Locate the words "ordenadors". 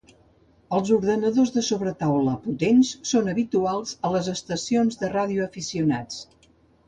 0.93-1.51